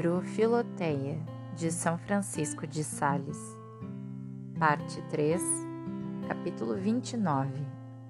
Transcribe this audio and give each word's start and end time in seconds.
Livro 0.00 0.22
Filoteia, 0.22 1.18
de 1.54 1.70
São 1.70 1.98
Francisco 1.98 2.66
de 2.66 2.82
Sales, 2.82 3.36
Parte 4.58 5.02
3, 5.10 5.42
Capítulo 6.26 6.74
29 6.74 7.52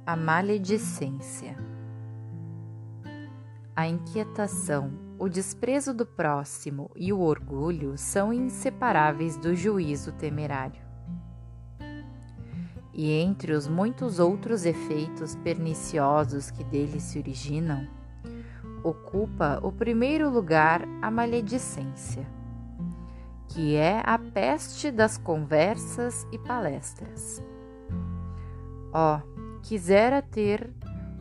A 0.06 0.14
Maledicência 0.14 1.56
A 3.74 3.88
inquietação, 3.88 4.92
o 5.18 5.28
desprezo 5.28 5.92
do 5.92 6.06
próximo 6.06 6.88
e 6.94 7.12
o 7.12 7.18
orgulho 7.18 7.98
são 7.98 8.32
inseparáveis 8.32 9.36
do 9.36 9.52
juízo 9.52 10.12
temerário. 10.12 10.80
E 12.94 13.10
entre 13.10 13.52
os 13.52 13.66
muitos 13.66 14.20
outros 14.20 14.64
efeitos 14.64 15.34
perniciosos 15.34 16.52
que 16.52 16.62
dele 16.62 17.00
se 17.00 17.18
originam, 17.18 17.84
ocupa 18.82 19.60
o 19.62 19.70
primeiro 19.70 20.30
lugar 20.30 20.82
a 21.02 21.10
maledicência, 21.10 22.26
que 23.48 23.76
é 23.76 24.02
a 24.04 24.18
peste 24.18 24.90
das 24.90 25.18
conversas 25.18 26.26
e 26.32 26.38
palestras. 26.38 27.42
Ó, 28.92 29.18
oh, 29.18 29.60
quisera 29.62 30.22
ter 30.22 30.70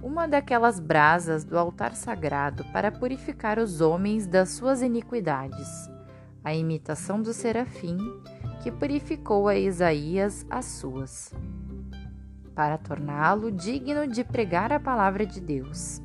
uma 0.02 0.28
daquelas 0.28 0.80
brasas 0.80 1.44
do 1.44 1.58
altar 1.58 1.96
sagrado 1.96 2.64
para 2.72 2.92
purificar 2.92 3.60
os 3.60 3.82
homens 3.82 4.26
das 4.26 4.50
suas 4.50 4.82
iniquidades, 4.82 5.90
a 6.44 6.54
imitação 6.54 7.22
do 7.22 7.34
serafim 7.34 7.98
que 8.64 8.72
purificou 8.72 9.48
a 9.48 9.56
Isaías 9.56 10.46
as 10.50 10.66
suas, 10.66 11.34
para 12.54 12.78
torná-lo 12.78 13.52
digno 13.52 14.08
de 14.08 14.24
pregar 14.24 14.72
a 14.72 14.80
palavra 14.80 15.26
de 15.26 15.40
Deus. 15.40 16.02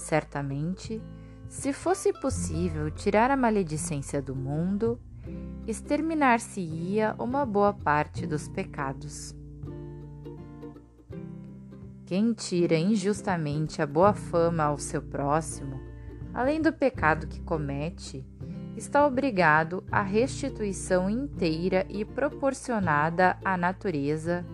Certamente, 0.00 1.00
se 1.46 1.74
fosse 1.74 2.10
possível 2.10 2.90
tirar 2.90 3.30
a 3.30 3.36
maledicência 3.36 4.20
do 4.20 4.34
mundo, 4.34 4.98
exterminar-se-ia 5.66 7.14
uma 7.18 7.44
boa 7.44 7.74
parte 7.74 8.26
dos 8.26 8.48
pecados. 8.48 9.36
Quem 12.06 12.32
tira 12.32 12.76
injustamente 12.76 13.82
a 13.82 13.86
boa 13.86 14.14
fama 14.14 14.64
ao 14.64 14.78
seu 14.78 15.02
próximo, 15.02 15.78
além 16.32 16.62
do 16.62 16.72
pecado 16.72 17.26
que 17.26 17.42
comete, 17.42 18.24
está 18.76 19.06
obrigado 19.06 19.84
à 19.92 20.00
restituição 20.00 21.10
inteira 21.10 21.84
e 21.90 22.06
proporcionada 22.06 23.36
à 23.44 23.54
natureza, 23.56 24.46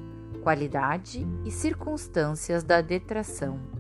qualidade 0.43 1.25
e 1.45 1.53
circunstâncias 1.53 2.65
da 2.65 2.81
detração 2.81 3.76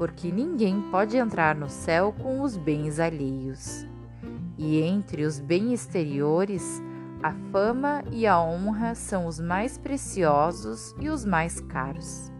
porque 0.00 0.32
ninguém 0.32 0.80
pode 0.90 1.18
entrar 1.18 1.54
no 1.54 1.68
céu 1.68 2.14
com 2.22 2.40
os 2.40 2.56
bens 2.56 2.98
alheios. 2.98 3.86
E 4.56 4.80
entre 4.80 5.24
os 5.24 5.38
bens 5.38 5.74
exteriores, 5.74 6.82
a 7.22 7.34
fama 7.52 8.02
e 8.10 8.26
a 8.26 8.40
honra 8.40 8.94
são 8.94 9.26
os 9.26 9.38
mais 9.38 9.76
preciosos 9.76 10.94
e 10.98 11.10
os 11.10 11.26
mais 11.26 11.60
caros. 11.60 12.32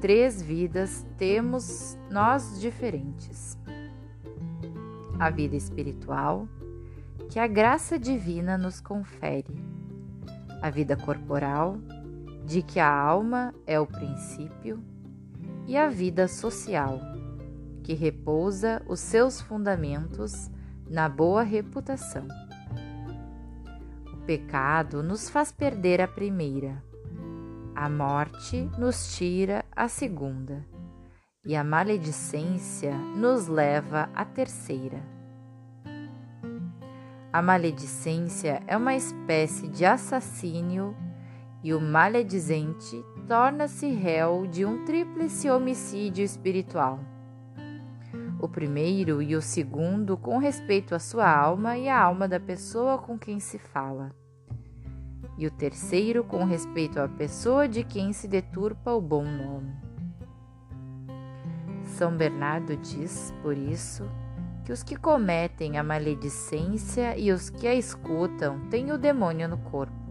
Três 0.00 0.40
vidas 0.40 1.04
temos 1.18 1.98
nós 2.10 2.58
diferentes: 2.58 3.58
a 5.18 5.28
vida 5.28 5.54
espiritual, 5.54 6.48
que 7.28 7.38
a 7.38 7.46
graça 7.46 7.98
divina 7.98 8.56
nos 8.56 8.80
confere, 8.80 9.62
a 10.62 10.70
vida 10.70 10.96
corporal, 10.96 11.76
de 12.46 12.62
que 12.62 12.80
a 12.80 12.90
alma 12.90 13.52
é 13.66 13.78
o 13.78 13.86
princípio 13.86 14.82
e 15.66 15.76
a 15.76 15.88
vida 15.88 16.28
social, 16.28 17.00
que 17.82 17.92
repousa 17.92 18.82
os 18.88 19.00
seus 19.00 19.40
fundamentos 19.40 20.50
na 20.88 21.08
boa 21.08 21.42
reputação. 21.42 22.26
O 24.12 24.16
pecado 24.26 25.02
nos 25.02 25.28
faz 25.28 25.50
perder 25.50 26.00
a 26.00 26.08
primeira, 26.08 26.82
a 27.74 27.88
morte 27.88 28.70
nos 28.78 29.16
tira 29.16 29.64
a 29.74 29.88
segunda, 29.88 30.64
e 31.44 31.54
a 31.54 31.62
maledicência 31.62 32.96
nos 32.96 33.46
leva 33.46 34.08
à 34.14 34.24
terceira. 34.24 35.16
A 37.32 37.42
maledicência 37.42 38.62
é 38.66 38.76
uma 38.76 38.94
espécie 38.94 39.68
de 39.68 39.84
assassínio 39.84 40.96
e 41.62 41.74
o 41.74 41.80
maledizente 41.80 43.04
torna-se 43.26 43.88
réu 43.88 44.46
de 44.46 44.64
um 44.64 44.84
tríplice 44.84 45.50
homicídio 45.50 46.24
espiritual. 46.24 47.00
O 48.40 48.48
primeiro 48.48 49.20
e 49.20 49.34
o 49.34 49.42
segundo 49.42 50.16
com 50.16 50.38
respeito 50.38 50.94
à 50.94 50.98
sua 51.00 51.28
alma 51.28 51.76
e 51.76 51.88
à 51.88 52.00
alma 52.00 52.28
da 52.28 52.38
pessoa 52.38 52.98
com 52.98 53.18
quem 53.18 53.40
se 53.40 53.58
fala. 53.58 54.14
E 55.36 55.46
o 55.46 55.50
terceiro 55.50 56.22
com 56.22 56.44
respeito 56.44 57.00
à 57.00 57.08
pessoa 57.08 57.66
de 57.66 57.82
quem 57.82 58.12
se 58.12 58.28
deturpa 58.28 58.92
o 58.92 59.00
bom 59.00 59.24
nome. 59.24 59.74
São 61.82 62.16
Bernardo 62.16 62.76
diz, 62.76 63.34
por 63.42 63.58
isso, 63.58 64.08
que 64.64 64.72
os 64.72 64.82
que 64.82 64.96
cometem 64.96 65.78
a 65.78 65.82
maledicência 65.82 67.18
e 67.18 67.32
os 67.32 67.50
que 67.50 67.66
a 67.66 67.74
escutam 67.74 68.60
têm 68.68 68.92
o 68.92 68.98
demônio 68.98 69.48
no 69.48 69.58
corpo 69.58 70.05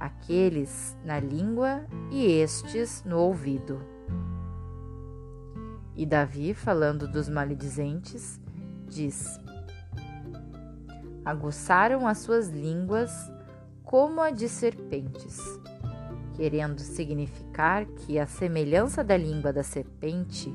aqueles 0.00 0.96
na 1.04 1.20
língua 1.20 1.86
e 2.10 2.26
estes 2.26 3.04
no 3.04 3.18
ouvido. 3.18 3.78
E 5.94 6.06
Davi, 6.06 6.54
falando 6.54 7.06
dos 7.06 7.28
maledizentes, 7.28 8.40
diz: 8.88 9.38
Aguçaram 11.24 12.08
as 12.08 12.18
suas 12.18 12.48
línguas 12.48 13.12
como 13.84 14.22
a 14.22 14.30
de 14.30 14.48
serpentes, 14.48 15.38
querendo 16.34 16.80
significar 16.80 17.84
que 17.84 18.18
a 18.18 18.26
semelhança 18.26 19.04
da 19.04 19.16
língua 19.16 19.52
da 19.52 19.62
serpente, 19.62 20.50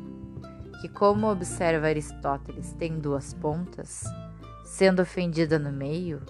que, 0.82 0.90
como 0.90 1.30
observa 1.30 1.88
Aristóteles, 1.88 2.74
tem 2.74 2.98
duas 2.98 3.34
pontas, 3.34 4.04
sendo 4.64 5.02
ofendida 5.02 5.60
no 5.60 5.72
meio, 5.72 6.22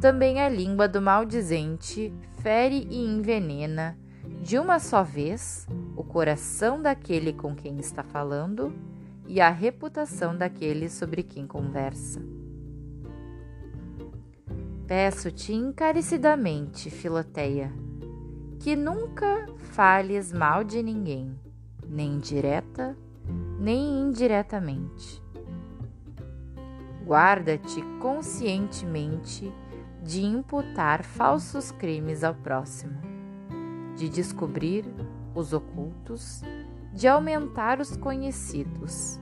também 0.00 0.40
a 0.40 0.48
língua 0.48 0.86
do 0.86 1.00
maldizente 1.00 2.12
fere 2.42 2.86
e 2.90 3.06
envenena 3.06 3.96
de 4.42 4.58
uma 4.58 4.78
só 4.78 5.02
vez 5.02 5.66
o 5.96 6.04
coração 6.04 6.80
daquele 6.80 7.32
com 7.32 7.54
quem 7.54 7.78
está 7.78 8.02
falando 8.02 8.74
e 9.26 9.40
a 9.40 9.48
reputação 9.48 10.36
daquele 10.36 10.90
sobre 10.90 11.22
quem 11.22 11.46
conversa. 11.46 12.20
Peço-te 14.86 15.54
encarecidamente, 15.54 16.90
Filoteia, 16.90 17.72
que 18.60 18.76
nunca 18.76 19.46
fales 19.56 20.30
mal 20.30 20.62
de 20.62 20.82
ninguém, 20.82 21.34
nem 21.88 22.18
direta, 22.18 22.94
nem 23.58 24.02
indiretamente. 24.02 25.23
Guarda-te 27.04 27.82
conscientemente 28.00 29.52
de 30.02 30.22
imputar 30.22 31.04
falsos 31.04 31.70
crimes 31.70 32.24
ao 32.24 32.34
próximo, 32.34 32.98
de 33.94 34.08
descobrir 34.08 34.86
os 35.34 35.52
ocultos, 35.52 36.42
de 36.94 37.06
aumentar 37.06 37.78
os 37.78 37.94
conhecidos, 37.96 39.20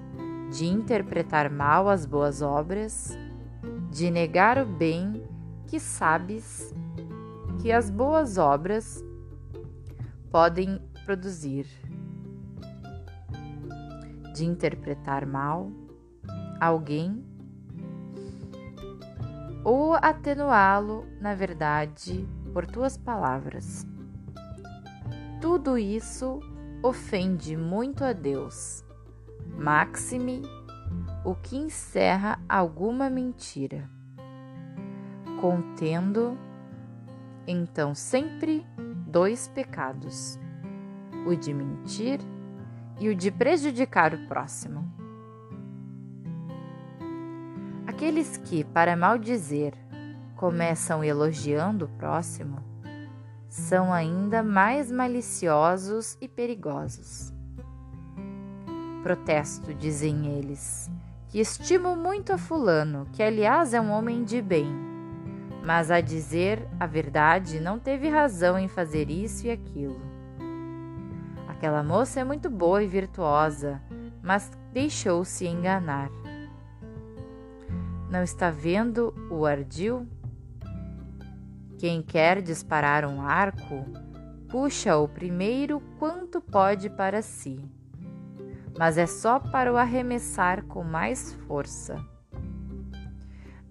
de 0.51 0.67
interpretar 0.67 1.51
mal 1.51 1.89
as 1.89 2.07
boas 2.07 2.41
obras, 2.41 3.19
de 3.91 4.11
negar 4.11 4.59
o 4.59 4.67
bem 4.67 5.25
que 5.67 5.81
sabes 5.81 6.73
que 7.61 7.73
as 7.73 7.91
boas 7.91 8.39
obras 8.39 9.05
podem 10.31 10.81
produzir, 11.05 11.67
de 14.35 14.45
interpretar 14.45 15.27
mal 15.27 15.71
alguém 16.61 17.32
ou 19.65 19.95
atenuá-lo, 19.95 21.07
na 21.21 21.35
verdade, 21.35 22.27
por 22.53 22.67
tuas 22.67 22.97
palavras. 22.97 23.87
Tudo 25.41 25.79
isso 25.79 26.41
ofende 26.83 27.57
muito 27.57 28.05
a 28.05 28.13
Deus. 28.13 28.85
Maxime 29.57 30.43
o 31.25 31.35
que 31.35 31.57
encerra 31.57 32.41
alguma 32.49 33.09
mentira. 33.09 33.89
Contendo, 35.41 36.37
então, 37.47 37.95
sempre 37.95 38.65
dois 39.07 39.49
pecados: 39.49 40.39
o 41.27 41.35
de 41.35 41.53
mentir 41.53 42.21
e 43.01 43.09
o 43.09 43.15
de 43.15 43.31
prejudicar 43.31 44.15
o 44.15 44.27
próximo. 44.27 45.02
Aqueles 48.03 48.37
que, 48.37 48.65
para 48.65 48.97
maldizer, 48.97 49.75
começam 50.35 51.05
elogiando 51.05 51.85
o 51.85 51.89
próximo, 51.89 52.59
são 53.49 53.93
ainda 53.93 54.43
mais 54.43 54.91
maliciosos 54.91 56.19
e 56.21 56.27
perigosos. 56.27 57.33
Protesto, 59.05 59.73
dizem 59.73 60.37
eles, 60.37 60.91
que 61.29 61.39
estimo 61.39 61.95
muito 61.95 62.33
a 62.33 62.39
Fulano, 62.39 63.07
que 63.13 63.23
aliás 63.23 63.73
é 63.73 63.81
um 63.81 63.93
homem 63.93 64.25
de 64.25 64.43
bem. 64.43 64.67
Mas 65.65 65.89
a 65.89 66.01
dizer 66.01 66.69
a 66.81 66.89
verdade, 66.89 67.61
não 67.61 67.79
teve 67.79 68.09
razão 68.09 68.59
em 68.59 68.67
fazer 68.67 69.11
isso 69.11 69.47
e 69.47 69.51
aquilo. 69.53 70.01
Aquela 71.47 71.85
moça 71.85 72.19
é 72.19 72.25
muito 72.25 72.51
boa 72.51 72.83
e 72.83 72.87
virtuosa, 72.89 73.81
mas 74.21 74.51
deixou-se 74.73 75.47
enganar. 75.47 76.11
Não 78.13 78.23
está 78.23 78.51
vendo 78.51 79.15
o 79.31 79.47
ardil? 79.47 80.07
Quem 81.79 82.03
quer 82.03 82.43
disparar 82.43 83.07
um 83.07 83.23
arco, 83.23 83.87
puxa-o 84.51 85.09
primeiro 85.09 85.81
quanto 85.99 86.39
pode 86.39 86.91
para 86.91 87.23
si, 87.23 87.59
mas 88.79 88.99
é 88.99 89.07
só 89.07 89.41
para 89.41 89.73
o 89.73 89.79
arremessar 89.79 90.63
com 90.67 90.85
mais 90.85 91.33
força. 91.47 91.97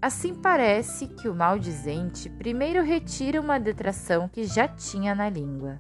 Assim 0.02 0.34
parece 0.34 1.06
que 1.06 1.30
o 1.30 1.36
maldizente 1.36 2.28
primeiro 2.28 2.82
retira 2.82 3.40
uma 3.40 3.60
detração 3.60 4.28
que 4.28 4.46
já 4.46 4.68
tinha 4.68 5.14
na 5.14 5.30
língua, 5.30 5.80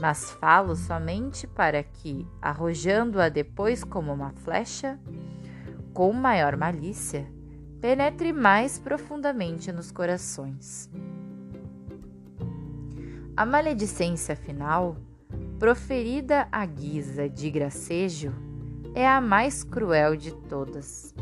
mas 0.00 0.30
falo 0.30 0.74
somente 0.74 1.46
para 1.46 1.82
que, 1.82 2.26
arrojando-a 2.40 3.28
depois 3.28 3.84
como 3.84 4.10
uma 4.10 4.30
flecha, 4.30 4.98
com 5.92 6.14
maior 6.14 6.56
malícia, 6.56 7.30
penetre 7.80 8.32
mais 8.32 8.78
profundamente 8.78 9.70
nos 9.70 9.92
corações. 9.92 10.90
A 13.36 13.46
maledicência 13.46 14.34
final, 14.34 14.96
proferida 15.60 16.48
à 16.50 16.66
guisa 16.66 17.28
de 17.28 17.48
gracejo, 17.50 18.32
é 18.94 19.06
a 19.06 19.20
mais 19.20 19.62
cruel 19.62 20.16
de 20.16 20.34
todas. 20.34 21.14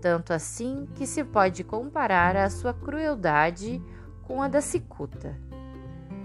Tanto 0.00 0.32
assim 0.32 0.86
que 0.94 1.06
se 1.06 1.24
pode 1.24 1.64
comparar 1.64 2.36
a 2.36 2.48
sua 2.48 2.72
crueldade 2.72 3.82
com 4.22 4.40
a 4.40 4.46
da 4.46 4.60
cicuta, 4.60 5.36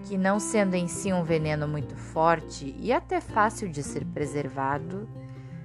que, 0.04 0.16
não 0.16 0.40
sendo 0.40 0.76
em 0.76 0.88
si 0.88 1.12
um 1.12 1.24
veneno 1.24 1.68
muito 1.68 1.96
forte 1.96 2.76
e 2.80 2.94
até 2.94 3.20
fácil 3.20 3.68
de 3.68 3.82
ser 3.82 4.06
preservado, 4.06 5.10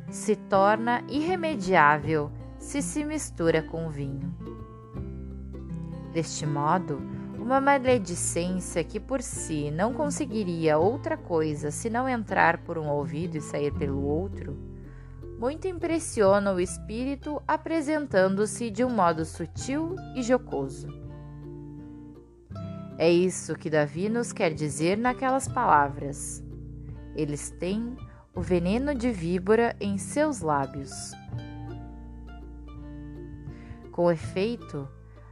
se 0.09 0.35
torna 0.35 1.05
irremediável 1.07 2.33
se 2.61 2.83
se 2.83 3.05
mistura 3.05 3.63
com 3.63 3.89
vinho. 3.89 4.33
Deste 6.13 6.47
modo, 6.47 7.01
uma 7.39 7.61
maledicência 7.61 8.85
que 8.85 9.01
por 9.01 9.23
si 9.23 9.71
não 9.71 9.95
conseguiria 9.95 10.79
outra 10.79 11.17
coisa 11.17 11.71
se 11.71 11.89
não 11.89 12.09
entrar 12.09 12.59
por 12.59 12.77
um 12.77 12.87
ouvido 12.89 13.39
e 13.39 13.41
sair 13.41 13.73
pelo 13.73 14.05
outro, 14.05 14.57
muito 15.39 15.67
impressiona 15.67 16.53
o 16.53 16.61
espírito 16.61 17.43
apresentando-se 17.49 18.71
de 18.71 18.85
um 18.85 18.91
modo 18.91 19.25
sutil 19.25 19.97
e 20.15 20.23
jocoso. 20.23 20.87
É 22.99 23.11
isso 23.11 23.55
que 23.55 23.71
Davi 23.71 24.11
nos 24.11 24.31
quer 24.33 24.53
dizer 24.53 24.99
naquelas 24.99 25.49
palavras. 25.49 26.45
Eles 27.17 27.51
têm 27.51 27.97
o 28.35 28.43
veneno 28.43 28.95
de 28.95 29.11
víbora 29.11 29.75
em 29.81 29.97
seus 29.97 30.43
lábios. 30.43 31.13
Com 34.01 34.11
efeito, 34.11 34.89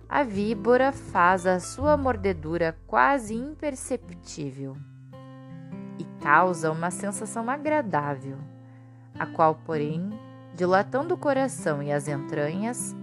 a 0.07 0.23
víbora 0.23 0.93
faz 0.93 1.47
a 1.47 1.59
sua 1.59 1.97
mordedura 1.97 2.77
quase 2.87 3.35
imperceptível 3.35 4.77
e 5.99 6.05
causa 6.23 6.71
uma 6.71 6.91
sensação 6.91 7.49
agradável, 7.49 8.37
a 9.19 9.25
qual, 9.25 9.55
porém, 9.55 10.11
dilatando 10.55 11.15
o 11.15 11.17
coração 11.17 11.83
e 11.83 11.91
as 11.91 12.09
entranhas, 12.09 12.95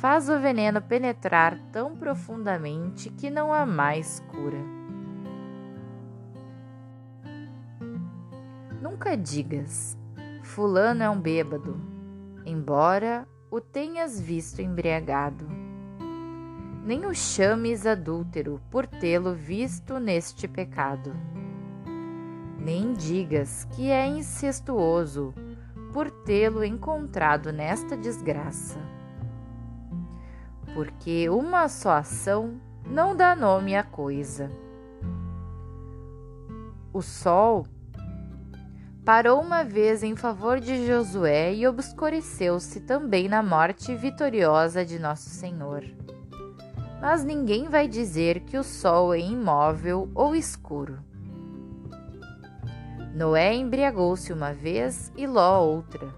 faz 0.00 0.28
o 0.28 0.40
veneno 0.40 0.82
penetrar 0.82 1.56
tão 1.70 1.94
profundamente 1.94 3.08
que 3.08 3.30
não 3.30 3.52
há 3.52 3.64
mais 3.64 4.18
cura. 4.28 4.58
Nunca 8.82 9.16
digas, 9.16 9.96
Fulano 10.42 11.04
é 11.04 11.08
um 11.08 11.20
bêbado, 11.20 11.80
embora 12.44 13.24
o 13.50 13.60
tenhas 13.60 14.20
visto 14.20 14.60
embriagado. 14.60 15.46
Nem 16.84 17.06
o 17.06 17.14
chames 17.14 17.86
adúltero 17.86 18.60
por 18.70 18.86
tê-lo 18.86 19.34
visto 19.34 19.98
neste 19.98 20.46
pecado. 20.46 21.12
Nem 22.58 22.92
digas 22.92 23.64
que 23.72 23.90
é 23.90 24.06
incestuoso 24.06 25.34
por 25.92 26.10
tê-lo 26.10 26.64
encontrado 26.64 27.52
nesta 27.52 27.96
desgraça. 27.96 28.78
Porque 30.74 31.28
uma 31.28 31.68
só 31.68 31.92
ação 31.92 32.60
não 32.84 33.16
dá 33.16 33.34
nome 33.34 33.74
à 33.76 33.82
coisa. 33.82 34.50
O 36.92 37.00
sol 37.00 37.66
parou 39.06 39.40
uma 39.40 39.62
vez 39.62 40.02
em 40.02 40.16
favor 40.16 40.58
de 40.58 40.84
Josué 40.84 41.54
e 41.54 41.64
obscureceu-se 41.64 42.80
também 42.80 43.28
na 43.28 43.40
morte 43.40 43.94
vitoriosa 43.94 44.84
de 44.84 44.98
Nosso 44.98 45.30
Senhor. 45.30 45.84
Mas 47.00 47.22
ninguém 47.22 47.68
vai 47.68 47.86
dizer 47.86 48.40
que 48.40 48.58
o 48.58 48.64
sol 48.64 49.14
é 49.14 49.20
imóvel 49.20 50.10
ou 50.12 50.34
escuro. 50.34 50.98
Noé 53.14 53.54
embriagou-se 53.54 54.32
uma 54.32 54.52
vez 54.52 55.12
e 55.16 55.24
Ló 55.24 55.64
outra. 55.64 56.12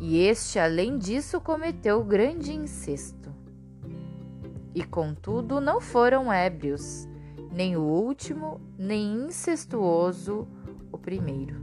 E 0.00 0.18
este, 0.18 0.60
além 0.60 0.98
disso, 0.98 1.40
cometeu 1.40 2.04
grande 2.04 2.52
incesto. 2.52 3.34
E 4.72 4.84
contudo 4.84 5.60
não 5.60 5.80
foram 5.80 6.32
ébrios, 6.32 7.08
nem 7.56 7.74
o 7.74 7.80
último, 7.80 8.60
nem 8.78 9.14
incestuoso 9.24 10.46
o 10.92 10.98
primeiro. 10.98 11.56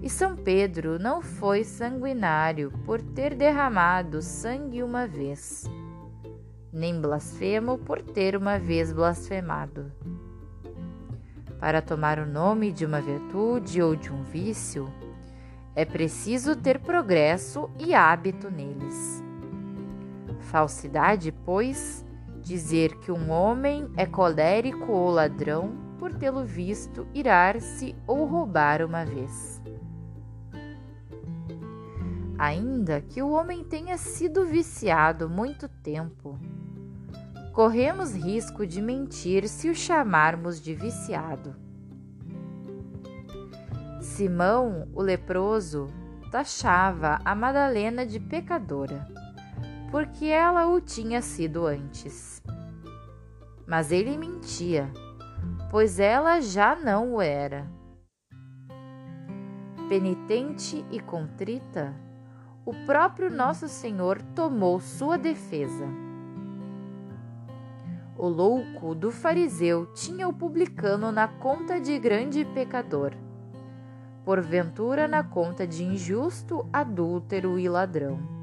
E 0.00 0.08
São 0.08 0.36
Pedro 0.36 0.96
não 0.96 1.20
foi 1.20 1.64
sanguinário 1.64 2.70
por 2.84 3.02
ter 3.02 3.34
derramado 3.34 4.22
sangue 4.22 4.80
uma 4.80 5.08
vez, 5.08 5.64
nem 6.72 7.00
blasfemo 7.00 7.76
por 7.78 8.00
ter 8.00 8.36
uma 8.36 8.60
vez 8.60 8.92
blasfemado. 8.92 9.90
Para 11.58 11.82
tomar 11.82 12.20
o 12.20 12.26
nome 12.26 12.70
de 12.70 12.86
uma 12.86 13.00
virtude 13.00 13.82
ou 13.82 13.96
de 13.96 14.12
um 14.12 14.22
vício, 14.22 14.88
é 15.74 15.84
preciso 15.84 16.54
ter 16.54 16.78
progresso 16.78 17.68
e 17.76 17.92
hábito 17.92 18.48
neles. 18.48 19.20
Falsidade, 20.38 21.32
pois, 21.44 22.05
dizer 22.46 22.96
que 22.98 23.10
um 23.10 23.28
homem 23.28 23.90
é 23.96 24.06
colérico 24.06 24.92
ou 24.92 25.10
ladrão 25.10 25.72
por 25.98 26.14
tê-lo 26.14 26.44
visto 26.44 27.04
irar-se 27.12 27.96
ou 28.06 28.24
roubar 28.24 28.82
uma 28.82 29.04
vez. 29.04 29.60
Ainda 32.38 33.00
que 33.00 33.20
o 33.20 33.30
homem 33.30 33.64
tenha 33.64 33.98
sido 33.98 34.44
viciado 34.44 35.28
muito 35.28 35.68
tempo, 35.68 36.38
corremos 37.52 38.14
risco 38.14 38.64
de 38.64 38.80
mentir 38.80 39.48
se 39.48 39.68
o 39.68 39.74
chamarmos 39.74 40.60
de 40.60 40.72
viciado. 40.72 41.56
Simão, 44.00 44.86
o 44.94 45.02
leproso, 45.02 45.88
taxava 46.30 47.18
a 47.24 47.34
Madalena 47.34 48.06
de 48.06 48.20
pecadora 48.20 49.25
porque 49.90 50.26
ela 50.26 50.66
o 50.66 50.80
tinha 50.80 51.22
sido 51.22 51.66
antes. 51.66 52.42
Mas 53.66 53.90
ele 53.90 54.16
mentia, 54.16 54.90
pois 55.70 55.98
ela 55.98 56.40
já 56.40 56.74
não 56.76 57.14
o 57.14 57.22
era. 57.22 57.66
Penitente 59.88 60.84
e 60.90 60.98
contrita, 60.98 61.94
o 62.64 62.72
próprio 62.84 63.30
Nosso 63.30 63.68
Senhor 63.68 64.20
tomou 64.34 64.80
sua 64.80 65.16
defesa. 65.16 65.86
O 68.18 68.28
louco 68.28 68.94
do 68.94 69.12
fariseu 69.12 69.86
tinha 69.92 70.26
o 70.26 70.32
publicano 70.32 71.12
na 71.12 71.28
conta 71.28 71.78
de 71.78 71.98
grande 71.98 72.44
pecador, 72.46 73.12
porventura 74.24 75.06
na 75.06 75.22
conta 75.22 75.66
de 75.66 75.84
injusto, 75.84 76.66
adúltero 76.72 77.58
e 77.58 77.68
ladrão. 77.68 78.35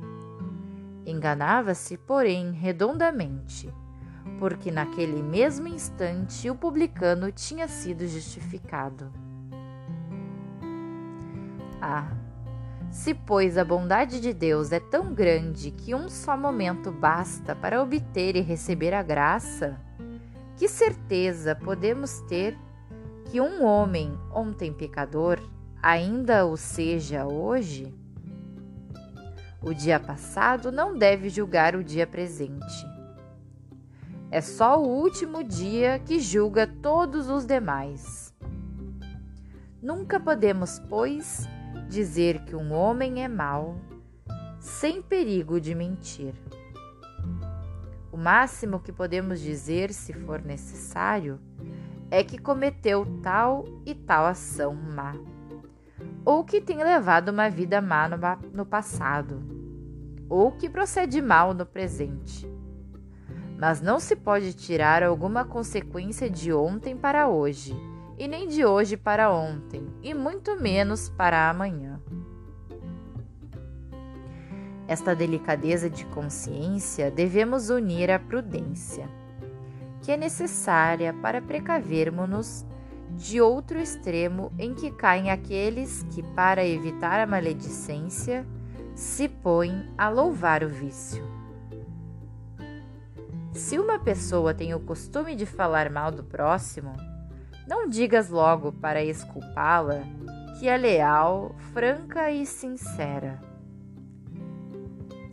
Enganava-se, 1.06 1.98
porém, 1.98 2.52
redondamente, 2.52 3.74
porque 4.40 4.72
naquele 4.72 5.22
mesmo 5.22 5.68
instante 5.68 6.50
o 6.50 6.56
publicano 6.56 7.32
tinha 7.32 7.68
sido 7.68 8.08
justificado. 8.08 9.12
Ah, 11.82 12.16
se, 12.90 13.14
pois, 13.14 13.58
a 13.58 13.66
bondade 13.66 14.22
de 14.22 14.34
Deus 14.34 14.72
é 14.72 14.80
tão 14.80 15.14
grande 15.14 15.72
que 15.72 15.94
um 15.94 16.08
só 16.08 16.38
momento 16.38 16.92
basta 16.92 17.56
para 17.56 17.82
obter 17.82 18.36
e 18.36 18.42
receber 18.42 18.94
a 18.94 19.02
graça, 19.02 19.82
que 20.56 20.70
certeza 20.70 21.56
podemos 21.56 22.22
ter 22.22 22.58
que 23.26 23.42
um 23.42 23.66
homem 23.66 24.18
ontem 24.32 24.72
pecador 24.72 25.40
ainda 25.82 26.46
o 26.46 26.56
seja 26.56 27.26
hoje, 27.26 27.94
o 29.64 29.74
dia 29.74 29.98
passado 30.00 30.72
não 30.72 30.98
deve 30.98 31.30
julgar 31.30 31.76
o 31.76 31.84
dia 31.84 32.06
presente. 32.06 32.86
É 34.30 34.42
só 34.42 34.82
o 34.82 34.88
último 34.88 35.44
dia 35.44 36.00
que 36.00 36.20
julga 36.20 36.68
todos 36.68 37.30
os 37.30 37.46
demais. 37.46 38.34
Nunca 39.82 40.20
podemos, 40.20 40.80
pois, 40.90 41.48
dizer 41.88 42.44
que 42.44 42.56
um 42.56 42.74
homem 42.74 43.24
é 43.24 43.28
mau 43.28 43.78
sem 44.60 45.02
perigo 45.02 45.62
de 45.62 45.74
mentir. 45.74 46.34
O 48.12 48.18
máximo 48.18 48.80
que 48.80 48.92
podemos 48.92 49.40
dizer, 49.40 49.94
se 49.94 50.14
for 50.14 50.42
necessário, 50.42 51.40
é 52.12 52.24
que 52.24 52.38
cometeu 52.38 53.06
tal 53.22 53.66
e 53.86 53.96
tal 53.96 54.26
ação 54.26 54.74
má 54.74 55.16
ou 56.26 56.44
que 56.44 56.62
tem 56.62 56.78
levado 56.78 57.30
uma 57.30 57.50
vida 57.50 57.82
má 57.82 58.08
no, 58.08 58.18
no 58.54 58.66
passado, 58.66 59.42
ou 60.30 60.52
que 60.52 60.70
procede 60.70 61.22
mal 61.22 61.54
no 61.54 61.66
presente. 61.66 62.50
Mas 63.58 63.82
não 63.82 64.00
se 64.00 64.16
pode 64.16 64.54
tirar 64.54 65.04
alguma 65.04 65.46
consequência 65.46 66.30
de 66.30 66.52
ontem 66.52 66.98
para 66.98 67.28
hoje, 67.28 67.76
e 68.18 68.28
nem 68.28 68.48
de 68.48 68.66
hoje 68.66 68.96
para 68.96 69.32
ontem, 69.32 69.88
e 70.02 70.14
muito 70.14 70.60
menos 70.60 71.10
para 71.10 71.50
amanhã. 71.50 72.00
Esta 74.88 75.16
delicadeza 75.16 75.90
de 75.90 76.06
consciência 76.06 77.10
devemos 77.10 77.70
unir 77.70 78.12
à 78.12 78.20
prudência, 78.20 79.10
que 80.02 80.12
é 80.12 80.18
necessária 80.18 81.14
para 81.14 81.42
precavermos-nos 81.42 82.66
de 83.16 83.40
outro 83.40 83.80
extremo 83.80 84.52
em 84.58 84.74
que 84.74 84.92
caem 84.92 85.32
aqueles 85.32 86.04
que, 86.12 86.22
para 86.22 86.66
evitar 86.66 87.20
a 87.20 87.28
maledicência, 87.28 88.46
se 88.96 89.28
põem 89.28 89.90
a 89.98 90.10
louvar 90.10 90.64
o 90.64 90.70
vício. 90.70 91.24
Se 93.54 93.78
uma 93.78 94.00
pessoa 94.00 94.54
tem 94.54 94.74
o 94.74 94.80
costume 94.80 95.36
de 95.36 95.46
falar 95.46 95.90
mal 95.90 96.12
do 96.12 96.24
próximo, 96.24 96.94
não 97.68 97.88
digas 97.88 98.30
logo 98.30 98.72
para 98.72 99.04
esculpá-la 99.04 100.02
que 100.60 100.68
é 100.68 100.78
leal, 100.78 101.56
franca 101.74 102.32
e 102.32 102.46
sincera. 102.46 103.40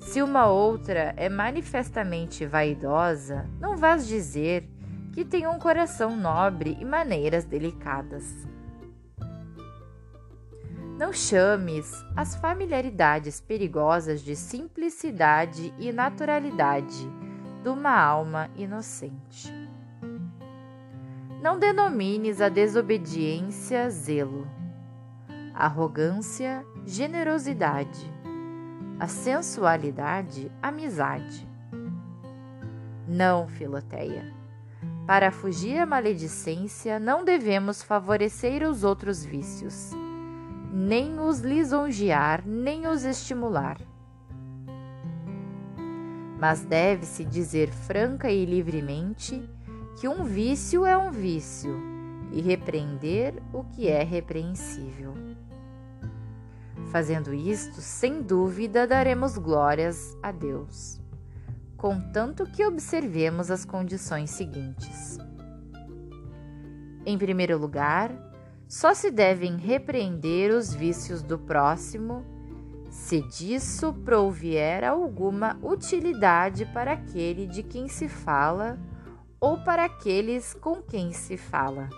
Se 0.00 0.22
uma 0.22 0.46
outra 0.46 1.14
é 1.16 1.28
manifestamente 1.28 2.44
vaidosa, 2.44 3.48
não 3.60 3.76
vás 3.76 4.06
dizer 4.06 4.68
que 5.12 5.24
tem 5.24 5.46
um 5.46 5.58
coração 5.58 6.16
nobre 6.16 6.76
e 6.80 6.84
maneiras 6.84 7.44
delicadas. 7.44 8.46
Não 10.98 11.12
chames 11.12 12.04
as 12.14 12.36
familiaridades 12.36 13.40
perigosas 13.40 14.20
de 14.20 14.36
simplicidade 14.36 15.72
e 15.78 15.90
naturalidade 15.92 17.08
de 17.62 17.68
uma 17.68 17.98
alma 17.98 18.50
inocente. 18.54 19.50
Não 21.42 21.58
denomines 21.58 22.40
a 22.42 22.50
desobediência 22.50 23.88
zelo, 23.88 24.46
arrogância 25.54 26.64
generosidade, 26.84 28.12
a 28.98 29.06
sensualidade 29.06 30.52
amizade. 30.62 31.48
Não, 33.08 33.48
Filoteia 33.48 34.39
para 35.10 35.32
fugir 35.32 35.76
à 35.76 35.84
maledicência, 35.84 37.00
não 37.00 37.24
devemos 37.24 37.82
favorecer 37.82 38.62
os 38.62 38.84
outros 38.84 39.24
vícios, 39.24 39.90
nem 40.72 41.18
os 41.18 41.40
lisonjear, 41.40 42.46
nem 42.46 42.86
os 42.86 43.02
estimular. 43.02 43.76
Mas 46.38 46.64
deve-se 46.64 47.24
dizer 47.24 47.72
franca 47.72 48.30
e 48.30 48.44
livremente 48.44 49.42
que 50.00 50.06
um 50.06 50.22
vício 50.22 50.86
é 50.86 50.96
um 50.96 51.10
vício 51.10 51.76
e 52.30 52.40
repreender 52.40 53.34
o 53.52 53.64
que 53.64 53.88
é 53.88 54.04
repreensível. 54.04 55.12
Fazendo 56.92 57.34
isto, 57.34 57.80
sem 57.80 58.22
dúvida, 58.22 58.86
daremos 58.86 59.36
glórias 59.36 60.16
a 60.22 60.30
Deus 60.30 60.99
contanto 61.80 62.44
que 62.44 62.62
observemos 62.66 63.50
as 63.50 63.64
condições 63.64 64.28
seguintes. 64.28 65.16
Em 67.06 67.16
primeiro 67.16 67.56
lugar, 67.56 68.12
só 68.68 68.92
se 68.92 69.10
devem 69.10 69.56
repreender 69.56 70.52
os 70.52 70.74
vícios 70.74 71.22
do 71.22 71.38
próximo 71.38 72.22
se 72.90 73.22
disso 73.22 73.94
provier 74.04 74.84
alguma 74.84 75.58
utilidade 75.62 76.66
para 76.66 76.92
aquele 76.92 77.46
de 77.46 77.62
quem 77.62 77.88
se 77.88 78.08
fala 78.08 78.78
ou 79.40 79.56
para 79.64 79.86
aqueles 79.86 80.52
com 80.52 80.82
quem 80.82 81.14
se 81.14 81.38
fala. 81.38 81.88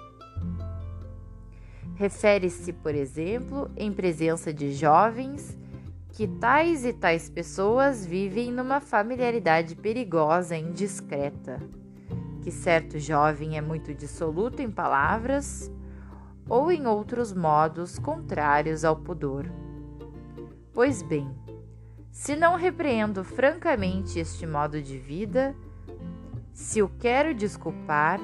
Refere-se, 1.96 2.72
por 2.72 2.94
exemplo, 2.94 3.68
em 3.76 3.92
presença 3.92 4.54
de 4.54 4.72
jovens 4.72 5.58
que 6.12 6.28
tais 6.28 6.84
e 6.84 6.92
tais 6.92 7.30
pessoas 7.30 8.04
vivem 8.04 8.52
numa 8.52 8.80
familiaridade 8.80 9.74
perigosa 9.74 10.54
e 10.54 10.60
indiscreta, 10.60 11.58
que 12.42 12.50
certo 12.50 12.98
jovem 12.98 13.56
é 13.56 13.62
muito 13.62 13.94
dissoluto 13.94 14.60
em 14.60 14.70
palavras 14.70 15.72
ou 16.46 16.70
em 16.70 16.86
outros 16.86 17.32
modos 17.32 17.98
contrários 17.98 18.84
ao 18.84 18.94
pudor. 18.94 19.46
Pois 20.74 21.02
bem, 21.02 21.34
se 22.10 22.36
não 22.36 22.56
repreendo 22.56 23.24
francamente 23.24 24.18
este 24.18 24.46
modo 24.46 24.82
de 24.82 24.98
vida, 24.98 25.56
se 26.52 26.82
o 26.82 26.90
quero 26.90 27.34
desculpar, 27.34 28.20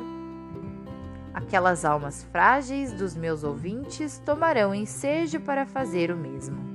aquelas 1.32 1.86
almas 1.86 2.22
frágeis 2.24 2.92
dos 2.92 3.16
meus 3.16 3.42
ouvintes 3.42 4.18
tomarão 4.26 4.74
ensejo 4.74 5.40
para 5.40 5.64
fazer 5.64 6.10
o 6.10 6.16
mesmo. 6.16 6.67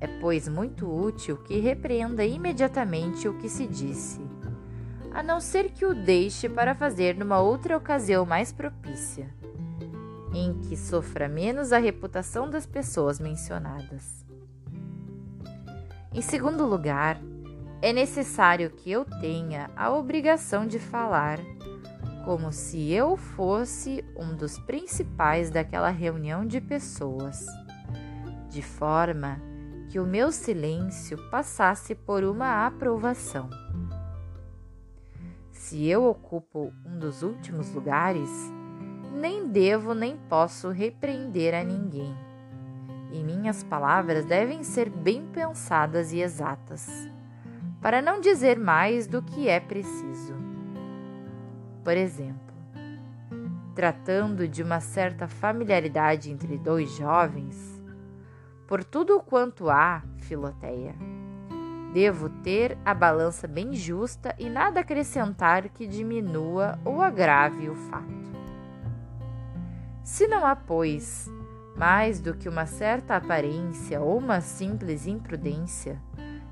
É, 0.00 0.06
pois, 0.06 0.48
muito 0.48 0.90
útil 0.90 1.36
que 1.36 1.58
repreenda 1.58 2.24
imediatamente 2.24 3.28
o 3.28 3.34
que 3.34 3.50
se 3.50 3.66
disse, 3.66 4.20
a 5.12 5.22
não 5.22 5.40
ser 5.40 5.70
que 5.70 5.84
o 5.84 5.94
deixe 5.94 6.48
para 6.48 6.74
fazer 6.74 7.14
numa 7.16 7.38
outra 7.38 7.76
ocasião 7.76 8.24
mais 8.24 8.50
propícia, 8.50 9.28
em 10.32 10.54
que 10.60 10.76
sofra 10.76 11.28
menos 11.28 11.70
a 11.70 11.78
reputação 11.78 12.48
das 12.48 12.64
pessoas 12.64 13.20
mencionadas. 13.20 14.24
Em 16.14 16.22
segundo 16.22 16.64
lugar, 16.64 17.20
é 17.82 17.92
necessário 17.92 18.70
que 18.70 18.90
eu 18.90 19.04
tenha 19.04 19.70
a 19.76 19.92
obrigação 19.92 20.66
de 20.66 20.78
falar 20.78 21.38
como 22.24 22.52
se 22.52 22.90
eu 22.92 23.16
fosse 23.16 24.04
um 24.16 24.34
dos 24.34 24.58
principais 24.58 25.50
daquela 25.50 25.90
reunião 25.90 26.46
de 26.46 26.60
pessoas, 26.60 27.44
de 28.48 28.62
forma 28.62 29.40
que 29.90 29.98
o 29.98 30.06
meu 30.06 30.30
silêncio 30.30 31.18
passasse 31.30 31.96
por 31.96 32.22
uma 32.22 32.64
aprovação. 32.64 33.50
Se 35.50 35.84
eu 35.84 36.04
ocupo 36.04 36.72
um 36.86 36.96
dos 36.96 37.24
últimos 37.24 37.74
lugares, 37.74 38.30
nem 39.12 39.48
devo 39.48 39.92
nem 39.92 40.16
posso 40.16 40.70
repreender 40.70 41.54
a 41.56 41.64
ninguém, 41.64 42.14
e 43.10 43.20
minhas 43.24 43.64
palavras 43.64 44.24
devem 44.24 44.62
ser 44.62 44.88
bem 44.88 45.26
pensadas 45.26 46.12
e 46.12 46.20
exatas, 46.20 46.88
para 47.82 48.00
não 48.00 48.20
dizer 48.20 48.60
mais 48.60 49.08
do 49.08 49.20
que 49.20 49.48
é 49.48 49.58
preciso. 49.58 50.34
Por 51.82 51.96
exemplo, 51.96 52.54
tratando 53.74 54.46
de 54.46 54.62
uma 54.62 54.78
certa 54.78 55.26
familiaridade 55.26 56.30
entre 56.30 56.56
dois 56.56 56.96
jovens, 56.96 57.79
por 58.70 58.84
tudo 58.84 59.18
quanto 59.18 59.68
há, 59.68 60.00
Filoteia. 60.18 60.94
Devo 61.92 62.28
ter 62.28 62.78
a 62.84 62.94
balança 62.94 63.48
bem 63.48 63.72
justa 63.72 64.32
e 64.38 64.48
nada 64.48 64.78
acrescentar 64.78 65.68
que 65.70 65.88
diminua 65.88 66.78
ou 66.84 67.02
agrave 67.02 67.68
o 67.68 67.74
fato. 67.74 68.30
Se 70.04 70.28
não 70.28 70.46
há, 70.46 70.54
pois, 70.54 71.28
mais 71.76 72.20
do 72.20 72.32
que 72.32 72.48
uma 72.48 72.64
certa 72.64 73.16
aparência 73.16 74.00
ou 74.00 74.16
uma 74.16 74.40
simples 74.40 75.04
imprudência, 75.04 76.00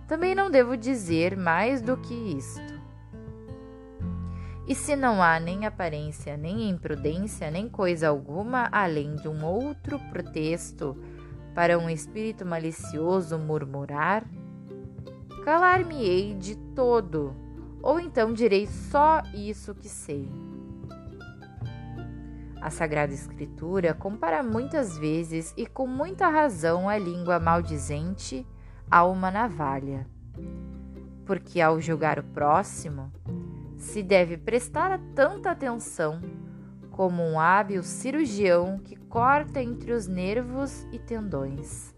também 0.09 0.35
não 0.35 0.51
devo 0.51 0.77
dizer 0.77 1.37
mais 1.37 1.81
do 1.81 1.97
que 1.97 2.15
isto. 2.15 2.83
E 4.67 4.75
se 4.75 4.97
não 4.97 5.23
há 5.23 5.39
nem 5.39 5.67
aparência, 5.67 6.37
nem 6.37 6.69
imprudência, 6.69 7.49
nem 7.49 7.69
coisa 7.69 8.09
alguma 8.09 8.69
além 8.73 9.15
de 9.15 9.29
um 9.29 9.45
outro 9.45 10.01
pretexto 10.11 10.97
para 11.59 11.77
um 11.77 11.91
espírito 11.91 12.47
malicioso 12.47 13.37
murmurar? 13.37 14.25
Calar-me-ei 15.45 16.33
de 16.35 16.55
todo, 16.55 17.35
ou 17.83 17.99
então 17.99 18.33
direi 18.33 18.65
só 18.65 19.25
isso 19.35 19.75
que 19.75 19.89
sei. 19.89 20.31
A 22.63 22.71
Sagrada 22.71 23.13
Escritura 23.13 23.93
compara 23.93 24.41
muitas 24.41 24.97
vezes 24.97 25.53
e 25.57 25.67
com 25.67 25.85
muita 25.85 26.29
razão 26.29 26.89
a 26.89 26.97
língua 26.97 27.41
maldizente 27.41 28.47
a 28.89 29.05
uma 29.05 29.29
navalha. 29.29 30.07
Porque 31.27 31.61
ao 31.61 31.81
julgar 31.81 32.21
o 32.21 32.23
próximo, 32.23 33.13
se 33.77 34.01
deve 34.01 34.37
prestar 34.37 34.97
tanta 35.13 35.51
atenção 35.51 36.21
como 36.99 37.23
um 37.23 37.39
hábil 37.39 37.81
cirurgião 37.85 38.81
que 38.81 38.97
corta 38.97 39.63
entre 39.63 39.93
os 39.93 40.09
nervos 40.09 40.85
e 40.91 40.99
tendões. 40.99 41.95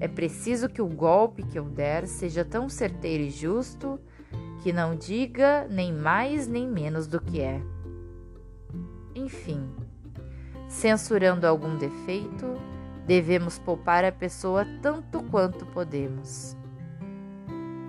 É 0.00 0.08
preciso 0.08 0.68
que 0.68 0.82
o 0.82 0.88
golpe 0.88 1.44
que 1.44 1.56
eu 1.56 1.66
der 1.66 2.08
seja 2.08 2.44
tão 2.44 2.68
certeiro 2.68 3.22
e 3.22 3.30
justo 3.30 4.00
que 4.60 4.72
não 4.72 4.96
diga 4.96 5.68
nem 5.70 5.92
mais 5.92 6.48
nem 6.48 6.66
menos 6.66 7.06
do 7.06 7.20
que 7.20 7.40
é. 7.40 7.62
Enfim, 9.14 9.70
censurando 10.66 11.46
algum 11.46 11.78
defeito, 11.78 12.44
devemos 13.06 13.56
poupar 13.56 14.04
a 14.04 14.10
pessoa 14.10 14.66
tanto 14.82 15.22
quanto 15.22 15.64
podemos. 15.66 16.56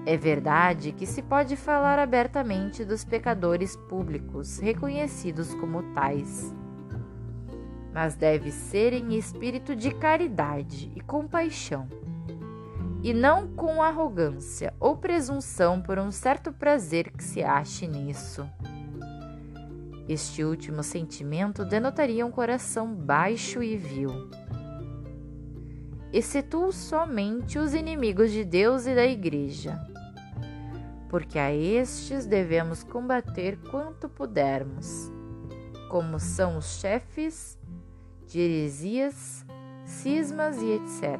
É 0.05 0.17
verdade 0.17 0.91
que 0.91 1.05
se 1.05 1.21
pode 1.21 1.55
falar 1.55 1.99
abertamente 1.99 2.83
dos 2.83 3.03
pecadores 3.03 3.75
públicos, 3.75 4.57
reconhecidos 4.59 5.53
como 5.55 5.83
tais. 5.93 6.53
Mas 7.93 8.15
deve 8.15 8.51
ser 8.51 8.93
em 8.93 9.15
espírito 9.17 9.75
de 9.75 9.91
caridade 9.91 10.91
e 10.95 11.01
compaixão, 11.01 11.87
e 13.03 13.13
não 13.13 13.47
com 13.47 13.81
arrogância 13.81 14.73
ou 14.79 14.97
presunção 14.97 15.81
por 15.81 15.99
um 15.99 16.11
certo 16.11 16.51
prazer 16.51 17.11
que 17.11 17.23
se 17.23 17.43
ache 17.43 17.87
nisso. 17.87 18.49
Este 20.07 20.43
último 20.43 20.81
sentimento 20.81 21.63
denotaria 21.63 22.25
um 22.25 22.31
coração 22.31 22.93
baixo 22.95 23.61
e 23.61 23.77
vil. 23.77 24.09
Excetuo 26.11 26.71
somente 26.71 27.59
os 27.59 27.73
inimigos 27.73 28.31
de 28.31 28.43
Deus 28.43 28.87
e 28.87 28.95
da 28.95 29.05
Igreja, 29.05 29.79
porque 31.07 31.37
a 31.37 31.53
estes 31.53 32.25
devemos 32.25 32.83
combater 32.83 33.59
quanto 33.69 34.09
pudermos, 34.09 35.11
como 35.89 36.19
são 36.19 36.57
os 36.57 36.79
chefes 36.79 37.59
de 38.25 38.39
heresias, 38.39 39.45
cismas 39.85 40.61
e 40.61 40.71
etc. 40.71 41.19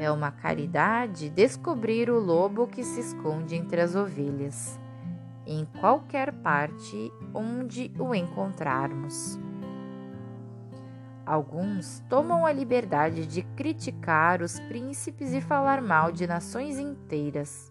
É 0.00 0.10
uma 0.10 0.30
caridade 0.30 1.28
descobrir 1.28 2.08
o 2.08 2.18
lobo 2.18 2.66
que 2.66 2.82
se 2.82 3.00
esconde 3.00 3.56
entre 3.56 3.80
as 3.80 3.94
ovelhas 3.94 4.78
em 5.48 5.64
qualquer 5.80 6.30
parte 6.30 7.10
onde 7.34 7.90
o 7.98 8.14
encontrarmos. 8.14 9.38
Alguns 11.28 12.02
tomam 12.08 12.46
a 12.46 12.52
liberdade 12.52 13.26
de 13.26 13.42
criticar 13.42 14.40
os 14.40 14.58
príncipes 14.60 15.34
e 15.34 15.42
falar 15.42 15.82
mal 15.82 16.10
de 16.10 16.26
nações 16.26 16.78
inteiras, 16.78 17.70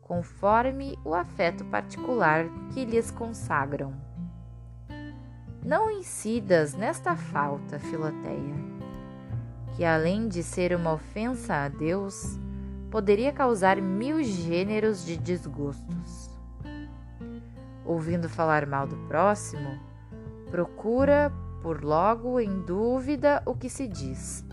conforme 0.00 0.98
o 1.04 1.12
afeto 1.12 1.66
particular 1.66 2.46
que 2.72 2.86
lhes 2.86 3.10
consagram. 3.10 3.92
Não 5.62 5.90
incidas 5.90 6.72
nesta 6.72 7.14
falta, 7.14 7.78
Filoteia, 7.78 8.54
que 9.76 9.84
além 9.84 10.26
de 10.26 10.42
ser 10.42 10.74
uma 10.74 10.94
ofensa 10.94 11.66
a 11.66 11.68
Deus, 11.68 12.38
poderia 12.90 13.32
causar 13.32 13.76
mil 13.82 14.22
gêneros 14.22 15.04
de 15.04 15.18
desgostos 15.18 16.28
ouvindo 17.88 18.28
falar 18.28 18.66
mal 18.66 18.86
do 18.86 18.96
próximo, 19.08 19.78
procura 20.50 21.32
por 21.62 21.82
logo 21.82 22.38
em 22.40 22.60
dúvida 22.62 23.42
o 23.44 23.54
que 23.54 23.68
se 23.68 23.86
diz, 23.88 24.44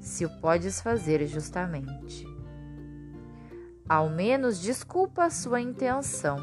se 0.00 0.24
o 0.24 0.30
podes 0.40 0.80
fazer 0.80 1.26
justamente. 1.26 2.26
Ao 3.88 4.08
menos 4.08 4.60
desculpa 4.60 5.24
a 5.24 5.30
sua 5.30 5.60
intenção, 5.60 6.38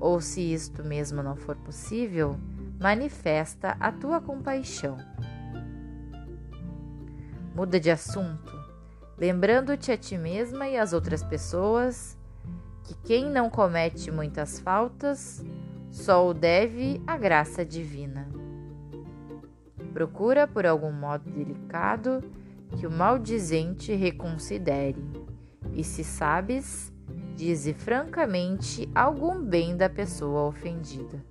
ou 0.00 0.20
se 0.20 0.40
isto 0.40 0.84
mesmo 0.84 1.22
não 1.22 1.36
for 1.36 1.56
possível, 1.56 2.38
manifesta 2.78 3.76
a 3.80 3.90
tua 3.90 4.20
compaixão. 4.20 4.96
Muda 7.54 7.80
de 7.80 7.90
assunto, 7.90 8.52
lembrando-te 9.16 9.90
a 9.90 9.96
ti 9.96 10.18
mesma 10.18 10.68
e 10.68 10.76
às 10.76 10.92
outras 10.92 11.22
pessoas 11.22 12.18
que 12.84 12.94
quem 13.02 13.30
não 13.30 13.48
comete 13.48 14.10
muitas 14.10 14.60
faltas 14.60 15.42
só 15.96 16.28
o 16.28 16.34
deve 16.34 17.00
à 17.06 17.16
graça 17.16 17.64
divina. 17.64 18.28
Procura, 19.94 20.46
por 20.46 20.66
algum 20.66 20.92
modo 20.92 21.30
delicado, 21.30 22.22
que 22.76 22.86
o 22.86 22.90
maldizente 22.90 23.94
reconsidere, 23.94 25.02
e 25.72 25.82
se 25.82 26.04
sabes, 26.04 26.92
dize 27.34 27.72
francamente 27.72 28.86
algum 28.94 29.42
bem 29.42 29.74
da 29.74 29.88
pessoa 29.88 30.42
ofendida. 30.48 31.24